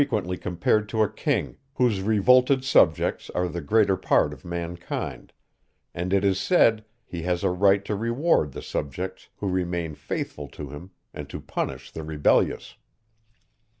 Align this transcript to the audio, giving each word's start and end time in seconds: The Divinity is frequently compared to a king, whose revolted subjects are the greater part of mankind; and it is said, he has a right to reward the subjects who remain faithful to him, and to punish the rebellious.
The 0.01 0.05
Divinity 0.05 0.17
is 0.17 0.21
frequently 0.31 0.37
compared 0.41 0.89
to 0.89 1.03
a 1.03 1.13
king, 1.13 1.57
whose 1.75 2.01
revolted 2.01 2.65
subjects 2.65 3.29
are 3.35 3.47
the 3.47 3.61
greater 3.61 3.95
part 3.95 4.33
of 4.33 4.43
mankind; 4.43 5.31
and 5.93 6.11
it 6.11 6.25
is 6.25 6.39
said, 6.39 6.83
he 7.05 7.21
has 7.21 7.43
a 7.43 7.51
right 7.51 7.85
to 7.85 7.95
reward 7.95 8.53
the 8.53 8.63
subjects 8.63 9.27
who 9.35 9.47
remain 9.47 9.93
faithful 9.93 10.47
to 10.47 10.69
him, 10.71 10.89
and 11.13 11.29
to 11.29 11.39
punish 11.39 11.91
the 11.91 12.01
rebellious. 12.01 12.77